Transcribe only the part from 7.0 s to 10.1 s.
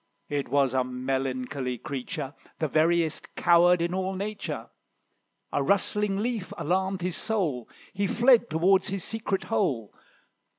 his soul, He fled towards his secret hole.